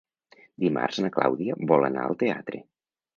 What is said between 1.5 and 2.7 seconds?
vol anar al teatre.